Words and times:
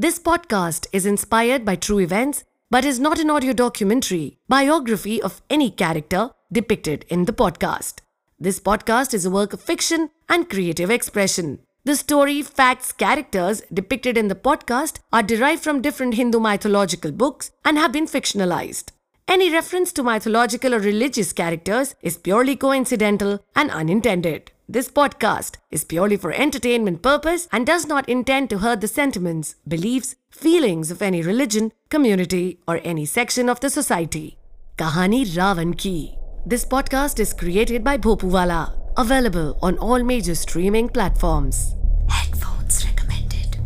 This 0.00 0.20
podcast 0.20 0.86
is 0.92 1.06
inspired 1.06 1.64
by 1.64 1.74
true 1.74 1.98
events 1.98 2.44
but 2.70 2.84
is 2.84 3.00
not 3.00 3.18
an 3.18 3.30
audio 3.30 3.52
documentary, 3.52 4.38
biography 4.48 5.20
of 5.20 5.42
any 5.50 5.72
character 5.72 6.30
depicted 6.52 7.04
in 7.08 7.24
the 7.24 7.32
podcast. 7.32 7.94
This 8.38 8.60
podcast 8.60 9.12
is 9.12 9.26
a 9.26 9.30
work 9.30 9.52
of 9.52 9.60
fiction 9.60 10.10
and 10.28 10.48
creative 10.48 10.88
expression. 10.88 11.58
The 11.82 11.96
story, 11.96 12.42
facts, 12.42 12.92
characters 12.92 13.62
depicted 13.74 14.16
in 14.16 14.28
the 14.28 14.36
podcast 14.36 15.00
are 15.12 15.24
derived 15.24 15.64
from 15.64 15.82
different 15.82 16.14
Hindu 16.14 16.38
mythological 16.38 17.10
books 17.10 17.50
and 17.64 17.76
have 17.76 17.90
been 17.90 18.06
fictionalized. 18.06 18.92
Any 19.26 19.52
reference 19.52 19.92
to 19.94 20.04
mythological 20.04 20.76
or 20.76 20.78
religious 20.78 21.32
characters 21.32 21.96
is 22.02 22.16
purely 22.16 22.54
coincidental 22.54 23.40
and 23.56 23.68
unintended. 23.72 24.52
This 24.70 24.90
podcast 24.90 25.56
is 25.70 25.82
purely 25.84 26.18
for 26.18 26.30
entertainment 26.30 27.00
purpose 27.00 27.48
and 27.50 27.66
does 27.66 27.86
not 27.86 28.06
intend 28.06 28.50
to 28.50 28.58
hurt 28.58 28.82
the 28.82 28.86
sentiments, 28.86 29.54
beliefs, 29.66 30.14
feelings 30.30 30.90
of 30.90 31.00
any 31.00 31.22
religion, 31.22 31.72
community, 31.88 32.58
or 32.68 32.78
any 32.84 33.06
section 33.06 33.48
of 33.48 33.60
the 33.60 33.70
society. 33.70 34.36
Kahani 34.76 35.24
Ravan 35.24 35.74
Ki. 35.78 36.18
This 36.44 36.66
podcast 36.66 37.18
is 37.18 37.32
created 37.32 37.82
by 37.82 37.96
Bhopuwala, 37.96 38.74
available 38.98 39.58
on 39.62 39.78
all 39.78 40.02
major 40.02 40.34
streaming 40.34 40.90
platforms. 40.90 41.74
Headphones 42.10 42.84
recommended. 42.84 43.56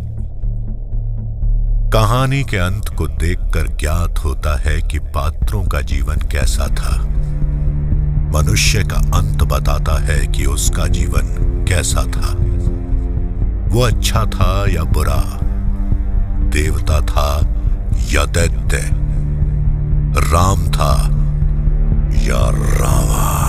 कहानी 1.92 2.44
के 2.44 2.56
अंत 2.56 2.94
को 2.98 3.08
देखकर 3.26 3.76
ज्ञात 3.80 4.24
होता 4.24 4.56
है 4.60 4.80
कि 4.82 4.98
पात्रों 5.18 5.64
का 5.64 5.80
जीवन 5.80 6.28
कैसा 6.32 6.68
था 6.78 6.96
मनुष्य 8.32 8.82
का 8.84 8.96
अंत 9.18 9.42
बताता 9.42 10.02
है 10.02 10.26
कि 10.26 10.44
उसका 10.44 10.86
जीवन 10.86 11.26
कैसा 11.68 12.02
था। 12.02 12.36
वो 13.68 13.80
अच्छा 13.80 14.24
था 14.24 14.66
या 14.68 14.82
बुरा? 14.84 15.38
देवता 16.50 17.00
था 17.00 17.40
या 18.12 18.24
दैत्य? 18.24 18.78
राम 20.32 20.70
था 20.70 20.94
या 22.14 22.50
रावण? 22.78 23.42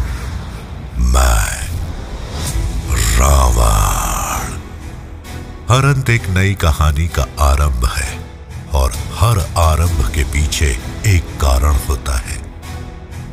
हर 5.70 5.84
अंत 5.84 6.10
एक 6.10 6.28
नई 6.28 6.54
कहानी 6.54 7.08
का 7.08 7.26
आरंभ 7.40 7.86
है 7.86 8.18
और 8.74 8.92
हर 8.92 9.38
आरंभ 9.58 10.12
के 10.14 10.24
पीछे 10.24 10.78
एक 11.06 11.22
कारण 11.22 11.74
होता 11.88 12.18
है। 12.18 12.42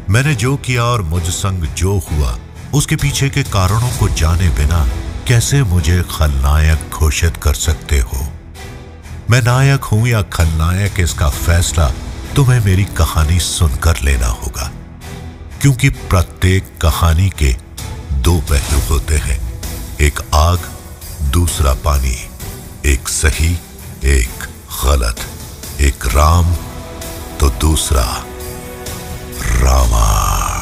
मैंने 0.09 0.35
जो 0.35 0.57
किया 0.57 0.83
और 0.83 1.01
मुझ 1.01 1.23
संग 1.23 1.63
जो 1.63 1.99
हुआ, 1.99 2.37
उसके 2.73 2.95
पीछे 2.95 3.29
के 3.29 3.43
कारणों 3.43 3.97
को 3.99 4.09
जाने 4.09 4.49
बिना 4.49 4.87
कैसे 5.27 5.63
मुझे 5.63 6.03
खलनायक 6.11 6.89
घोषित 6.89 7.37
कर 7.37 7.53
सकते 7.53 7.99
हो? 7.99 8.27
मैं 9.29 9.41
नायक 9.41 9.83
हूँ 9.83 10.07
या 10.07 10.21
खलनायक 10.21 10.93
इसका 10.99 11.29
फैसला 11.29 11.91
तुम्हें 12.35 12.65
मेरी 12.65 12.83
कहानी 12.83 13.39
सुनकर 13.39 13.95
लेना 14.03 14.27
होगा। 14.27 14.71
क्योंकि 15.61 15.89
प्रत्येक 15.89 16.63
कहानी 16.81 17.29
के 17.29 17.55
दो 18.13 18.39
पहलू 18.39 18.79
होते 18.89 19.17
हैं। 19.17 19.61
एक 20.01 20.19
आग 20.33 20.59
दूसरा 21.33 21.73
पानी, 21.73 22.29
एक 22.85 23.07
सही, 23.07 23.57
एक 24.03 24.43
गलत, 24.85 25.15
एक 25.81 26.05
राम 26.05 26.53
तो 27.39 27.49
दूसरा 27.49 28.25
रामायण 29.61 30.53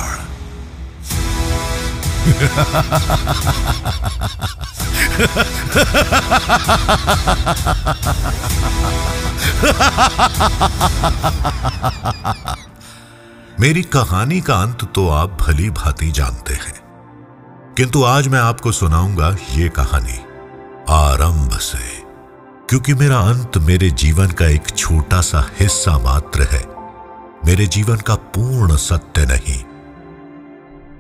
मेरी 13.60 13.82
कहानी 13.82 14.42
का 14.42 14.56
अंत 14.56 14.94
तो 14.96 15.10
आप 15.10 15.38
भली 15.42 15.70
भांति 15.70 16.12
जानते 16.12 16.54
हैं। 16.54 16.80
किंतु 17.78 18.04
आज 18.04 18.28
मैं 18.28 18.40
आपको 18.40 18.72
सुनाऊँगा 18.72 19.38
ये 19.52 19.70
कहानी। 19.70 20.31
आरंभ 20.90 21.58
से। 21.58 22.02
क्योंकि 22.70 22.94
मेरा 22.94 23.18
अंत 23.18 23.58
मेरे 23.58 23.90
जीवन 23.90 24.28
का 24.28 24.46
एक 24.46 24.70
छोटा 24.70 25.22
सा 25.22 25.50
हिस्सा 25.60 25.98
मात्र 25.98 26.42
है। 26.42 26.64
मेरे 27.46 27.68
जीवन 27.68 27.96
का 27.96 28.16
पूर्ण 28.16 28.76
सत्य 28.76 29.26
नहीं। 29.26 29.64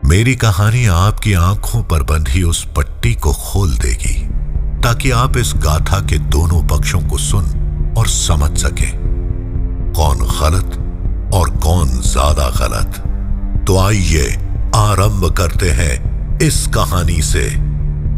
मेरी 0.09 0.35
कहानी 0.35 0.85
आपकी 0.85 1.33
आँखों 1.33 1.83
पर 1.83 2.03
बंधी 2.03 2.43
उस 2.43 2.65
पट्टी 2.77 3.13
को 3.15 3.33
खोल 3.33 3.77
देगी, 3.77 4.13
ताकि 4.81 5.11
आप 5.11 5.37
इस 5.37 5.53
गाथा 5.55 5.99
के 5.99 6.17
दोनों 6.17 6.63
पक्षों 6.67 7.01
को 7.01 7.17
सुन 7.17 7.93
और 7.97 8.07
समझ 8.07 8.57
सके। 8.57 8.91
कौन 9.93 10.17
गलत 10.17 10.77
और 11.33 11.49
कौन 11.49 11.87
ज़्यादा 11.87 12.49
गलत? 12.49 13.03
तो 13.67 13.77
आइए 13.77 14.27
आरंभ 14.75 15.31
करते 15.37 15.69
हैं 15.69 16.39
इस 16.39 16.67
कहानी 16.67 17.21
से। 17.21 17.49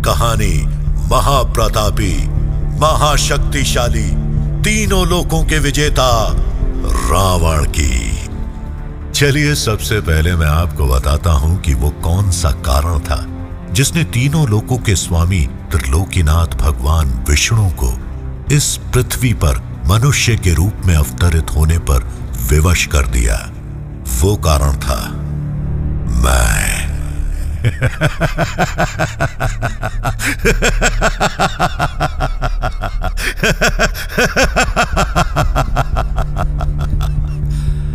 कहानी 0.01 0.82
महाप्रतापी, 1.13 2.27
महाशक्तिशाली, 2.79 4.09
तीनों 4.61 5.07
लोकों 5.07 5.43
के 5.43 5.59
विजेता 5.59 6.35
रावण 7.09 7.65
की। 7.65 8.19
चलिए, 9.11 9.55
सबसे 9.55 9.99
पहले 9.99 10.35
मैं 10.35 10.47
आपको 10.47 10.87
बताता 10.87 11.31
हूँ 11.31 11.61
कि 11.61 11.73
वो 11.73 11.89
कौन 11.89 12.31
सा 12.31 12.51
कारण 12.51 12.99
था 12.99 13.25
जिसने 13.73 14.03
तीनों 14.03 14.47
लोकों 14.47 14.77
के 14.77 14.95
स्वामी 14.95 15.41
त्रिलोकीनाथ 15.71 16.47
भगवान 16.47 17.25
विष्णु 17.29 17.69
को 17.83 17.93
इस 18.51 18.79
पृथ्वी 18.93 19.33
पर 19.33 19.83
मनुष्य 19.87 20.35
के 20.35 20.53
रूप 20.53 20.73
में 20.85 20.95
अवतरित 20.95 21.55
होने 21.55 21.77
पर 21.77 22.09
विवश 22.49 22.85
कर 22.85 23.07
दिया। 23.07 23.51
वो 24.21 24.35
कारण 24.35 24.75
था 24.77 24.99
मैं। 26.23 26.82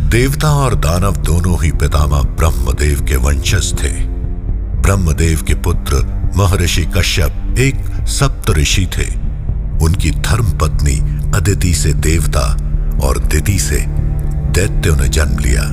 देवता 0.09 0.49
और 0.49 0.75
दानव 0.75 1.17
दोनों 1.17 1.63
ही 1.63 1.71
पितामह 1.71 2.21
ब्रह्मदेव 2.21 3.05
के 3.05 3.15
वंशज 3.15 3.83
थे। 3.83 3.91
ब्रह्मदेव 4.81 5.41
के 5.41 5.53
पुत्र 5.53 5.95
महर्षि 6.37 6.85
कश्यप 6.85 7.55
एक 7.59 8.07
सप्त 8.07 8.49
ऋषि 8.49 8.87
थे। 8.97 9.07
उनकी 9.85 10.11
धर्म 10.11 10.57
पत्नी 10.57 10.97
अदिति 11.37 11.73
से 11.73 11.93
देवता 11.93 12.45
और 13.07 13.19
दिति 13.19 13.59
से 13.59 13.85
दैत्यों 14.55 14.95
ने 14.95 15.07
जन्म 15.07 15.39
लिया। 15.39 15.63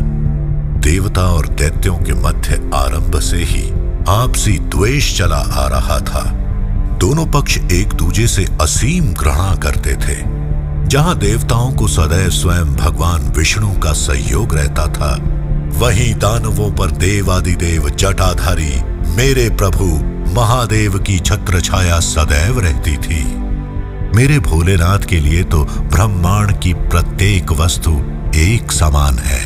देवता 0.80 1.22
और 1.22 1.46
दैत्यों 1.48 1.96
के 1.96 2.12
मध्य 2.12 2.70
आरंभ 2.74 3.20
से 3.20 3.36
ही 3.36 3.75
आपसी 4.08 4.58
द्वेष 4.58 5.16
चला 5.18 5.36
आ 5.36 5.66
रहा 5.68 5.98
था। 6.00 6.22
दोनों 7.00 7.26
पक्ष 7.26 7.56
एक 7.72 7.92
दूजे 7.92 8.26
से 8.26 8.44
असीम 8.60 9.12
घृणा 9.12 9.54
करते 9.54 9.94
थे। 9.96 10.16
जहाँ 10.88 11.18
देवताओं 11.18 11.72
को 11.72 11.88
सदैव 11.88 12.30
स्वयं 12.30 12.74
भगवान 12.76 13.32
विष्णु 13.36 13.72
का 13.80 13.92
सहयोग 13.92 14.54
रहता 14.54 14.86
था, 14.86 15.14
वहीं 15.78 16.14
दानवों 16.14 16.70
पर 16.72 16.90
देवादिदेव 16.90 17.88
जटाधारी 17.90 18.74
मेरे 19.16 19.48
प्रभु 19.50 19.84
महादेव 20.34 20.98
की 20.98 21.18
छत्र 21.18 21.60
छाया 21.60 21.98
सदैव 22.00 22.60
रहती 22.60 22.96
थी। 22.96 23.24
मेरे 24.16 24.38
भोलेनाथ 24.38 24.98
के 24.98 25.20
लिए 25.20 25.42
तो 25.44 25.64
ब्रह्मांड 25.64 26.58
की 26.58 26.72
प्रत्येक 26.74 27.52
वस्तु 27.52 27.90
एक 28.34 28.72
समान 28.72 29.18
है। 29.18 29.44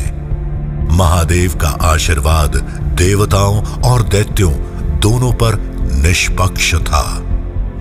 महादेव 0.97 1.53
का 1.53 1.69
आशीर्वाद 1.83 2.55
देवताओं 3.01 3.61
और 3.83 4.03
दैत्यों 4.09 4.51
दोनों 4.99 5.31
पर 5.33 5.55
निष्पक्ष 6.03 6.73
था। 6.87 7.03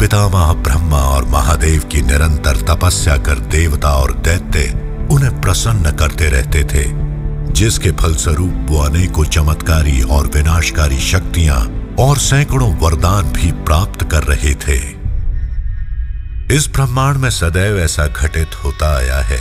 पितामह 0.00 0.52
ब्रह्मा 0.62 1.00
और 1.06 1.24
महादेव 1.28 1.82
की 1.82 2.00
निरंतर 2.02 2.56
तपस्या 2.68 3.16
कर 3.16 3.38
देवता 3.50 3.88
और 3.94 4.12
दैत्य 4.18 4.62
उन्हें 5.12 5.40
प्रसन्न 5.40 5.90
करते 5.96 6.28
रहते 6.28 6.62
थे, 6.64 6.84
जिसके 7.52 7.90
फलस्वरूप 7.92 8.66
वो 8.68 8.78
अनेकों 8.78 9.24
चमत्कारी 9.26 10.00
और 10.08 10.26
विनाशकारी 10.26 10.98
शक्तियाँ 11.00 11.60
और 12.00 12.18
सैकड़ों 12.18 12.72
वरदान 12.76 13.32
भी 13.32 13.52
प्राप्त 13.64 14.10
कर 14.10 14.22
रहे 14.24 14.54
थे। 14.64 14.78
इस 16.54 16.68
ब्रह्मांड 16.72 17.16
में 17.16 17.30
सदैव 17.30 17.78
ऐसा 17.78 18.06
घटित 18.06 18.64
होता 18.64 18.96
आया 18.96 19.20
है 19.22 19.40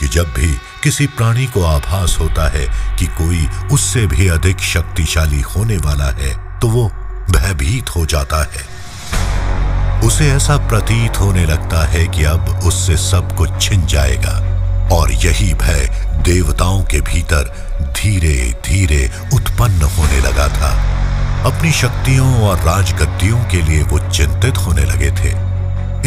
कि 0.00 0.08
जब 0.08 0.26
भी 0.36 0.54
किसी 0.82 1.06
प्राणी 1.06 1.46
को 1.46 1.62
आभास 1.64 2.16
होता 2.20 2.48
है 2.48 2.66
कि 2.98 3.06
कोई 3.18 3.46
उससे 3.72 4.06
भी 4.06 4.28
अधिक 4.28 4.60
शक्तिशाली 4.62 5.40
होने 5.46 5.76
वाला 5.76 6.10
है 6.16 6.32
तो 6.60 6.68
वो 6.68 6.88
भयभीत 7.30 7.90
हो 7.96 8.04
जाता 8.06 8.42
है। 8.44 8.64
उसे 10.06 10.30
ऐसा 10.30 10.56
प्रतीत 10.68 11.20
होने 11.20 11.44
लगता 11.46 11.86
है 11.86 12.06
कि 12.08 12.24
अब 12.24 12.48
उससे 12.64 12.96
सब 12.96 13.34
कुछ 13.36 13.60
छिन 13.60 13.86
जाएगा, 13.86 14.34
और 14.92 15.12
यही 15.14 15.52
भय 15.54 15.88
देवताओं 16.24 16.82
के 16.82 17.00
भीतर 17.02 17.50
धीरे 17.96 18.34
धीरे 18.66 19.04
उत्पन्न 19.34 19.88
होने 19.96 20.20
लगा 20.20 20.48
था। 20.48 20.72
अपनी 21.46 21.72
शक्तियों 21.72 22.34
और 22.42 22.58
राजगद्दियों 22.58 23.44
के 23.44 23.62
लिए 23.62 23.82
वो 23.82 23.98
चिंतित 24.10 24.56
होने 24.56 24.84
लगे 24.84 25.10
थे। 25.12 25.34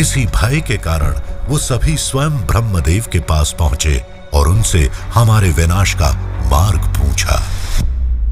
इसी 0.02 0.26
भय 0.28 0.60
के 0.62 0.78
कारण 0.78 1.20
वो 1.48 1.58
सभी 1.58 1.98
स्वयं 1.98 2.38
ब्रह्मदेव 2.48 3.06
के 3.12 3.20
पास 3.30 3.56
पहुँचे 3.60 4.02
और 4.34 4.48
उनसे 4.48 4.90
हमारे 5.14 5.50
विनाश 5.50 5.94
का 5.94 6.12
मार्ग 6.52 6.80
पूछा। 6.80 7.38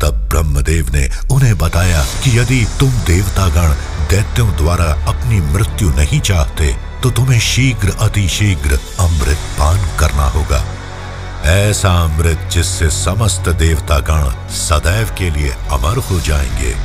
तब 0.01 0.27
ब्रह्मदेव 0.29 0.89
ने 0.93 1.09
उन्हें 1.31 1.57
बताया 1.57 2.03
कि 2.23 2.39
यदि 2.39 2.65
तुम 2.79 2.89
देवतागण 2.89 3.69
दैत्यों 4.09 4.55
द्वारा 4.55 4.85
अपनी 5.07 5.39
मृत्यु 5.41 5.89
नहीं 5.89 6.19
चाहते 6.19 6.75
तो 7.03 7.11
तुम्हें 7.11 7.39
शीघ्र, 7.39 7.93
अतिशीघ्र 7.99 8.79
अमृत 8.99 9.37
पान 9.59 9.77
करना 9.99 10.25
होगा। 10.25 10.63
ऐसा 11.45 11.89
अमृत 12.03 12.49
जिससे 12.51 12.89
समस्त 12.89 13.49
देवतागण 13.49 14.29
सदैव 14.49 15.09
के 15.17 15.29
लिए 15.29 15.49
अमर 15.71 15.97
हो 15.97 16.19
जाएँगे। 16.19 16.75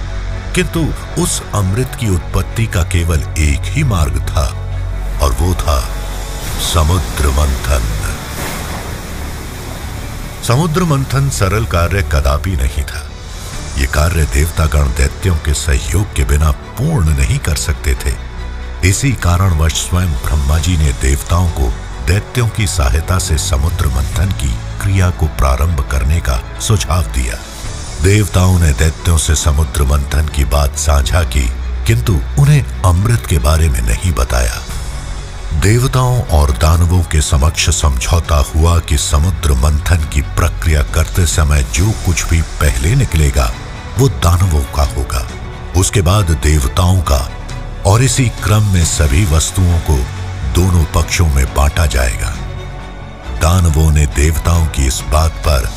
किंतु 0.54 0.86
उस 1.22 1.42
अमृत 1.54 1.96
की 2.00 2.08
उत्पत्ति 2.08 2.66
का 2.66 2.82
केवल 2.82 3.20
एक 3.38 3.60
ही 3.64 3.84
मार्ग 3.84 4.20
था, 4.20 4.46
और 5.22 5.32
वो 5.32 5.54
था 5.54 5.80
समुद्र 6.74 7.28
मंथन। 7.28 8.01
समुद्र 10.42 10.84
मंथन 10.84 11.28
सरल 11.30 11.64
कार्य 11.64 12.02
कदापि 12.02 12.50
नहीं 12.50 12.82
था। 12.82 13.02
ये 13.78 13.86
कार्य 13.86 14.24
देवतागण 14.24 14.88
दैत्यों 14.88 15.36
के 15.36 15.54
सहयोग 15.54 16.14
के 16.14 16.24
बिना 16.24 16.50
पूर्ण 16.50 17.16
नहीं 17.16 17.38
कर 17.38 17.56
सकते 17.56 17.94
थे। 17.94 18.14
इसी 18.88 19.12
कारणवश 19.12 19.72
स्वयं 19.72 20.12
ब्रह्मा 20.12 20.58
जी 20.58 20.76
ने 20.76 20.92
देवताओं 20.92 21.48
को 21.50 21.68
दैत्यों 22.06 22.48
की 22.48 22.66
सहायता 22.66 23.18
से 23.18 23.38
समुद्र 23.38 23.86
मंथन 23.86 24.32
की 24.32 24.50
क्रिया 24.82 25.10
को 25.10 25.26
प्रारंभ 25.26 25.86
करने 25.90 26.20
का 26.20 26.40
सुझाव 26.60 27.02
दिया। 27.02 27.38
देवताओं 28.02 28.58
ने 28.58 28.72
दैत्यों 28.72 29.18
से 29.18 29.34
समुद्र 29.34 29.82
मंथन 29.82 30.28
की 30.28 30.44
बात 30.44 30.76
साझा 30.76 31.22
की, 31.22 31.48
किंतु 31.86 32.20
उन्हें 32.38 32.82
अमृत 32.82 33.26
के 33.26 33.38
बारे 33.38 33.68
में 33.68 33.80
नहीं 33.80 34.12
बताया। 34.12 34.60
देवताओं 35.62 36.22
और 36.22 36.50
दानवों 36.50 37.02
के 37.02 37.20
समक्ष 37.20 37.70
समझौता 37.70 38.36
हुआ 38.36 38.78
कि 38.78 38.98
समुद्र 38.98 39.52
मंथन 39.52 40.08
की 40.12 40.20
प्रक्रिया 40.20 40.82
करते 40.82 41.26
समय 41.26 41.62
जो 41.74 41.90
कुछ 41.90 42.24
भी 42.28 42.42
पहले 42.42 42.94
निकलेगा, 42.94 43.52
वो 43.98 44.08
दानवों 44.08 44.60
का 44.60 44.82
होगा। 44.82 45.28
उसके 45.76 46.02
बाद 46.02 46.30
देवताओं 46.30 47.00
का, 47.00 47.30
और 47.86 48.02
इसी 48.02 48.28
क्रम 48.28 48.62
में 48.62 48.84
सभी 48.84 49.24
वस्तुओं 49.24 49.78
को 49.78 49.96
दोनों 50.52 50.84
पक्षों 50.84 51.26
में 51.26 51.54
बांटा 51.54 51.86
जाएगा। 51.86 52.34
दानवों 53.42 53.92
ने 53.92 54.06
देवताओं 54.06 54.66
की 54.66 54.86
इस 54.86 55.02
बात 55.12 55.30
पर 55.30 55.70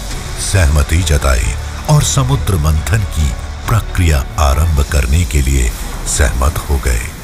सहमति 0.51 0.97
जताई 0.97 1.53
और 1.89 2.03
समुद्र 2.03 2.55
मंथन 2.55 2.99
की 2.99 3.29
प्रक्रिया 3.67 4.25
आरंभ 4.39 4.85
करने 4.91 5.25
के 5.25 5.41
लिए 5.41 5.71
सहमत 6.07 6.57
हो 6.57 6.77
गए। 6.77 7.14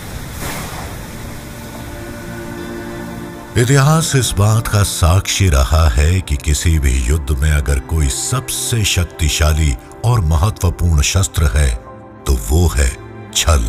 इतिहास 3.57 4.11
इस 4.15 4.31
बात 4.31 4.67
का 4.67 4.81
साक्षी 4.83 5.49
रहा 5.49 5.89
है 5.89 6.21
कि 6.21 6.35
किसी 6.35 6.79
भी 6.79 6.91
युद्ध 7.05 7.31
में 7.39 7.51
अगर 7.51 7.79
कोई 7.79 8.07
सबसे 8.09 8.83
शक्तिशाली 8.83 9.73
और 10.05 10.19
महत्वपूर्ण 10.19 11.01
शस्त्र 11.01 11.49
है 11.57 11.69
तो 12.27 12.33
वो 12.49 12.67
है 12.67 12.87
छल। 13.35 13.65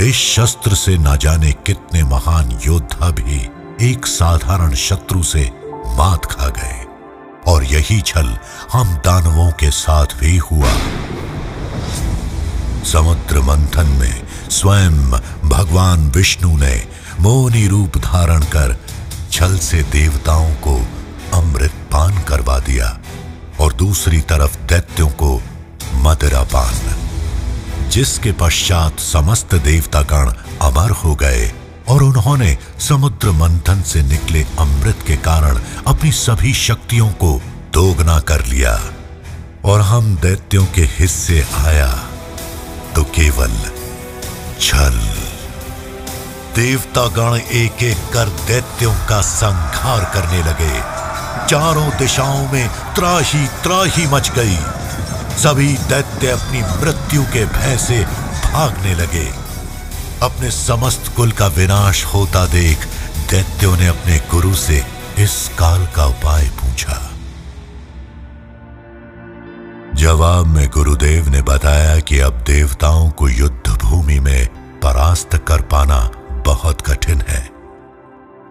इस 0.00 0.14
शस्त्र 0.14 0.74
से 0.74 0.96
ना 0.98 1.16
जाने 1.16 1.52
कितने 1.66 2.02
महान 2.04 2.58
योद्धा 2.66 3.10
भी 3.10 3.40
एक 3.90 4.06
साधारण 4.06 4.74
शत्रु 4.74 5.22
से 5.22 5.50
मात 5.86 6.24
खा 6.24 6.48
गए। 6.48 6.84
और 7.46 7.64
यही 7.64 8.00
छल 8.00 8.36
हम 8.72 8.94
दानवों 8.96 9.50
के 9.52 9.70
साथ 9.70 10.18
भी 10.20 10.36
हुआ। 10.36 10.72
समुद्र 12.84 13.40
मंथन 13.40 13.86
में 13.86 14.22
स्वयं 14.50 15.10
भगवान 15.48 16.08
विष्णु 16.10 16.56
ने 16.56 16.86
मोनी 17.20 17.66
रूप 17.68 17.98
धारण 17.98 18.42
कर 18.42 18.76
छल 19.32 19.58
से 19.58 19.82
देवताओं 19.82 20.54
को 20.54 20.76
अमृत 21.34 21.72
पान 21.92 22.18
करवा 22.18 22.58
दिया 22.58 23.00
और 23.60 23.72
दूसरी 23.72 24.20
तरफ़ 24.20 24.56
दैत्यों 24.56 25.08
को 25.08 25.42
मदरा 25.94 26.42
पान। 26.42 26.94
जिसके 27.90 28.32
पश्चात 28.32 29.00
समस्त 29.00 29.54
देवतागण 29.54 30.32
अमर 30.62 30.90
हो 30.90 31.14
गए 31.14 31.52
और 31.88 32.02
उन्होंने 32.02 32.58
समुद्र 32.80 33.30
मंथन 33.30 33.82
से 33.82 34.02
निकले 34.02 34.46
अमृत 34.58 34.98
के 35.06 35.16
कारण 35.16 35.60
अपनी 35.86 36.12
सभी 36.12 36.54
शक्तियों 36.54 37.08
को 37.08 37.42
दोगुना 37.72 38.20
कर 38.20 38.44
लिया 38.44 38.80
और 39.64 39.80
हम 39.80 40.16
दैत्यों 40.16 40.66
के 40.66 40.82
हिस्से 40.82 41.46
आया। 41.56 41.92
तो 42.94 43.04
केवल 43.04 43.52
छल। 44.60 44.98
देवतागण 46.54 47.36
एक 47.36 47.82
एक 47.82 47.96
कर 48.12 48.28
दैत्यों 48.28 48.94
का 48.94 49.20
संहार 49.20 50.04
करने 50.04 50.42
लगे। 50.42 50.80
चारों 51.46 51.88
दिशाओं 51.98 52.48
में 52.48 52.68
त्राही 52.68 53.46
त्राही 53.46 54.06
मच 54.06 54.30
गई। 54.30 54.58
सभी 55.42 55.72
दैत्य 55.74 56.28
अपनी 56.28 56.62
मृत्यु 56.62 57.22
के 57.22 57.44
भय 57.44 57.76
से 57.76 58.04
भागने 58.52 58.94
लगे। 58.94 59.32
अपने 60.22 60.50
समस्त 60.50 61.12
कुल 61.16 61.32
का 61.32 61.46
विनाश 61.46 62.04
होता 62.04 62.46
देख 62.46 62.86
दैत्यों 63.30 63.76
ने 63.76 63.86
अपने 63.86 64.18
गुरु 64.30 64.54
से 64.54 64.86
इस 65.18 65.50
काल 65.58 65.86
का 65.86 66.06
उपाय 66.06 66.44
पूछा। 66.44 67.13
जवाब 70.04 70.46
में 70.46 70.68
गुरुदेव 70.68 71.28
ने 71.28 71.42
बताया 71.42 72.00
कि 72.00 72.18
अब 72.18 72.32
देवताओं 72.32 73.10
को 73.10 73.28
युद्ध 73.28 73.70
भूमि 73.70 74.20
में 74.20 74.46
परास्त 74.80 75.36
कर 75.36 75.60
पाना 75.60 76.10
बहुत 76.46 76.80
कठिन 76.80 77.22
है। 77.28 77.50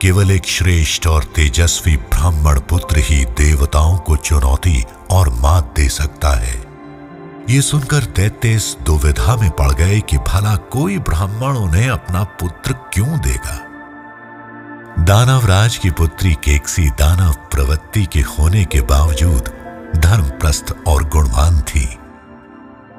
केवल 0.01 0.31
एक 0.31 0.45
श्रेष्ठ 0.45 1.07
और 1.07 1.23
तेजस्वी 1.23 1.97
ब्राह्मण 1.97 2.59
पुत्र 2.59 2.97
ही 2.97 3.25
देवताओं 3.25 3.97
को 3.97 4.15
चुनौती 4.15 4.85
और 5.11 5.29
मात 5.29 5.73
दे 5.75 5.89
सकता 5.89 6.29
है। 6.29 6.65
ये 7.50 7.61
सुनकर 7.61 7.99
दैत्य 7.99 8.49
इस 8.49 8.77
दुविधा 8.85 9.35
में 9.35 9.51
पड़ 9.51 9.71
गए 9.71 9.99
कि 9.99 10.17
भला 10.17 10.56
कोई 10.56 10.97
ब्राह्मण 10.97 11.57
उन्हें 11.57 11.89
अपना 11.89 12.23
पुत्र 12.23 12.73
क्यों 12.73 13.19
देगा? 13.19 13.59
दानवराज 15.03 15.77
की 15.77 15.89
पुत्री 15.89 16.33
केकसी 16.33 16.89
दानव 16.89 17.33
प्रवृत्ति 17.51 18.06
के 18.06 18.19
होने 18.19 18.65
के 18.65 18.81
बावजूद 18.81 19.62
धर्मप्रस्थ 20.03 20.73
और 20.87 21.04
गुणवान 21.04 21.61
थी। 21.61 21.85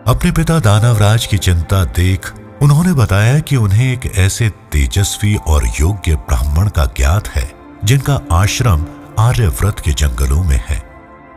अपने 0.06 0.30
पिता 0.30 0.58
दानवराज 0.58 1.26
की 1.26 1.38
चिंता 1.38 1.84
देख 1.84 2.32
उन्होंने 2.62 2.92
बताया 2.92 3.38
कि 3.38 3.56
उन्हें 3.56 3.92
एक 3.92 4.06
ऐसे 4.16 4.48
तेजस्वी 4.72 5.34
और 5.46 5.66
योग्य 5.80 6.16
ब्राह्मण 6.16 6.68
का 6.68 6.84
ज्ञात 6.84 7.28
है, 7.28 7.50
जिनका 7.84 8.20
आश्रम 8.32 8.86
आर्यव्रत 9.18 9.80
के 9.80 9.92
जंगलों 9.92 10.42
में 10.44 10.64
है, 10.68 10.82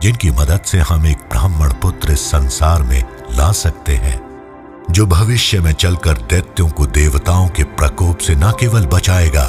जिनकी 0.02 0.30
मदद 0.30 0.60
से 0.60 0.78
हम 0.78 1.06
एक 1.06 1.18
ब्राह्मण 1.30 1.72
पुत्र 1.72 2.12
इस 2.12 2.30
संसार 2.30 2.82
में 2.82 3.02
ला 3.30 3.52
सकते 3.52 3.96
हैं, 3.96 4.20
जो 4.90 5.06
भविष्य 5.06 5.60
में 5.60 5.72
चलकर 5.72 6.12
दैत्यों 6.12 6.68
को 6.68 6.86
देवताओं 6.86 7.48
के 7.48 7.64
प्रकोप 7.64 8.18
से 8.18 8.34
न 8.34 8.52
केवल 8.60 8.86
बचाएगा, 8.86 9.44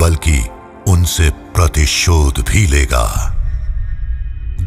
बल्कि 0.00 0.48
उनसे 0.88 1.30
प्रतिशोध 1.30 2.44
भी 2.48 2.66
लेगा। 2.66 3.06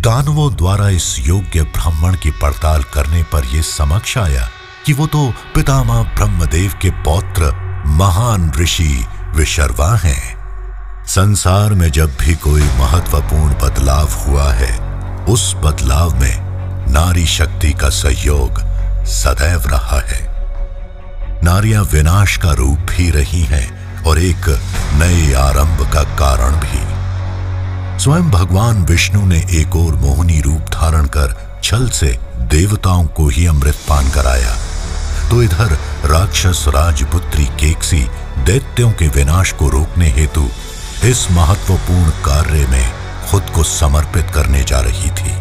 दानवों 0.06 0.56
द्वारा 0.56 0.90
इस 0.90 1.28
योग्य 1.28 1.62
ब्राह्मण 1.62 2.16
की 2.16 2.32
पड़ताल 2.32 2.84
करने 2.84 3.24
पर 3.24 3.46
यह 3.46 3.62
समक्ष 3.62 4.18
आया 4.18 4.50
कि 4.86 4.94
वो 4.94 5.08
तो 5.08 5.34
पितामह 5.56 6.02
ब्रह्मदेव 6.16 6.74
के 6.82 6.90
पौत्र 6.90 7.52
महान 7.88 8.52
ऋषि 8.56 9.06
विशर्वा 9.36 9.96
हैं। 9.96 11.06
संसार 11.08 11.74
में 11.74 11.90
जब 11.92 12.16
भी 12.18 12.36
कोई 12.36 12.62
महत्वपूर्ण 12.62 13.54
बदलाव 13.54 14.12
हुआ 14.12 14.52
है, 14.54 14.78
उस 15.26 15.54
बदलाव 15.56 16.20
में 16.20 16.38
नारी 16.92 17.26
शक्ति 17.26 17.74
का 17.74 17.90
सहयोग 17.90 18.62
सदैव 19.06 19.64
रहा 19.68 20.00
है। 20.02 20.22
नारियाँ 21.44 21.84
विनाश 21.84 22.38
का 22.38 22.52
रूप 22.52 22.78
भी 22.78 23.10
रही 23.10 23.44
हैं 23.44 24.04
और 24.04 24.20
एक 24.20 24.50
नए 24.94 25.34
आरंभ 25.34 25.94
का 25.94 26.04
कारण 26.04 26.52
भी। 26.52 26.85
स्वयं 28.00 28.30
भगवान 28.32 28.84
विष्णु 28.86 29.26
ने 29.26 29.38
एक 29.52 29.76
और 29.76 29.96
मोहनी 29.96 30.42
रूप 30.42 30.62
धारण 30.74 31.06
कर 31.06 31.60
छल 31.64 31.90
से 31.90 32.08
देवताओं 32.52 33.06
को 33.08 33.28
ही 33.28 33.46
अमृत 33.46 33.76
पान 33.90 34.10
कराया। 34.10 34.56
तो 35.30 35.44
इधर 35.44 35.78
राक्षस 36.06 36.66
राजपुत्री 36.68 37.46
केकसी 37.46 38.02
दैत्यों 38.46 38.92
के 38.92 39.08
विनाश 39.08 39.52
को 39.52 39.70
रोकने 39.70 40.10
हेतु 40.10 40.48
इस 41.04 41.32
महत्वपूर्ण 41.32 42.10
कार्य 42.26 42.68
में 42.68 42.94
खुद 43.32 43.50
को 43.56 43.64
समर्पित 43.64 44.32
करने 44.34 44.64
जा 44.64 44.80
रही 44.80 45.10
थी। 45.12 45.34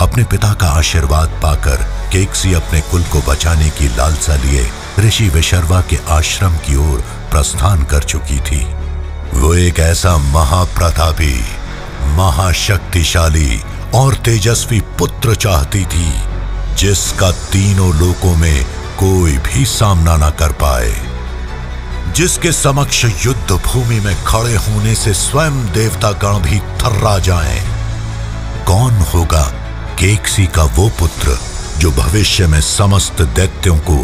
अपने 0.00 0.24
पिता 0.24 0.52
का 0.52 0.68
आशीर्वाद 0.68 1.40
पाकर 1.42 1.76
केकसी 2.12 2.52
अपने 2.54 2.80
कुल 2.80 3.02
को 3.02 3.22
बचाने 3.30 3.70
की 3.70 3.88
लालसा 3.96 4.36
लिए 4.36 4.68
ऋषि 4.98 5.28
विशर्वा 5.28 5.80
के 5.80 5.98
आश्रम 6.10 6.56
की 6.56 6.76
ओर 6.76 7.00
प्रस्थान 7.30 7.84
कर 7.84 8.02
चुकी 8.02 8.40
थी। 8.40 8.64
वो 9.34 9.54
एक 9.54 9.78
ऐसा 9.80 10.16
महाप्रतापी 10.16 11.61
महाशक्तिशाली 12.16 13.60
और 13.94 14.14
तेजस्वी 14.24 14.80
पुत्र 14.98 15.34
चाहती 15.34 15.84
थी, 15.84 16.12
जिसका 16.78 17.30
तीनों 17.52 17.94
लोकों 17.98 18.34
में 18.36 18.64
कोई 18.98 19.36
भी 19.38 19.64
सामना 19.66 20.16
ना 20.16 20.30
कर 20.30 20.52
पाए 20.62 20.92
जिसके 22.16 22.50
समक्ष 22.52 23.04
युद्ध 23.26 23.52
भूमि 23.52 23.98
में 24.00 24.14
खड़े 24.24 24.56
होने 24.56 24.94
से 24.94 25.12
स्वयं 25.14 25.64
देवता 25.72 26.10
गण 26.22 26.38
भी 26.40 26.58
थर्रा 26.80 27.18
जाएँ। 27.18 27.60
कौन 28.66 28.98
होगा 29.14 29.42
केकसी 29.98 30.46
का 30.46 30.64
वो 30.76 30.88
पुत्र, 30.98 31.38
जो 31.78 31.90
भविष्य 31.92 32.46
में 32.46 32.60
समस्त 32.60 33.22
दैत्यों 33.36 33.76
को 33.80 33.96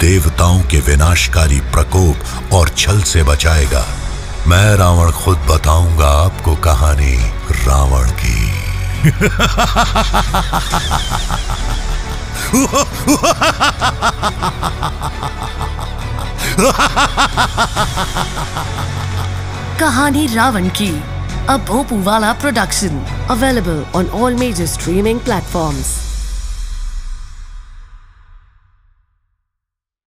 देवताओं 0.00 0.60
के 0.60 0.80
विनाशकारी 0.80 1.60
प्रकोप 1.72 2.52
और 2.52 2.68
छल 2.68 3.00
से 3.02 3.22
बचाएगा 3.22 3.84
मैं 4.48 4.76
रावण 4.76 5.10
खुद 5.10 5.38
बताऊँगा 5.50 6.08
आपको 6.24 6.54
कहानी 6.64 7.14
रावण 7.66 8.10
की। 8.20 8.42
कहानी 19.80 20.26
रावण 20.34 20.68
की 20.78 20.90
अब 21.50 21.64
भोपू 21.68 22.02
वाला 22.02 22.32
production 22.42 23.04
available 23.30 23.84
on 23.96 24.08
all 24.22 24.34
major 24.34 24.66
streaming 24.66 25.20
platforms 25.20 26.03